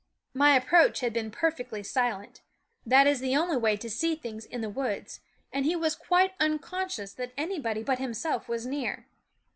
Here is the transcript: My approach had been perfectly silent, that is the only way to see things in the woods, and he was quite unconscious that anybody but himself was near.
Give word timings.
My 0.33 0.55
approach 0.55 1.01
had 1.01 1.13
been 1.13 1.29
perfectly 1.29 1.83
silent, 1.83 2.41
that 2.87 3.05
is 3.05 3.19
the 3.19 3.37
only 3.37 3.55
way 3.57 3.77
to 3.77 3.87
see 3.87 4.15
things 4.15 4.45
in 4.45 4.61
the 4.61 4.67
woods, 4.69 5.19
and 5.53 5.63
he 5.63 5.75
was 5.75 5.95
quite 5.95 6.33
unconscious 6.39 7.13
that 7.13 7.33
anybody 7.37 7.83
but 7.83 7.99
himself 7.99 8.49
was 8.49 8.65
near. 8.65 9.05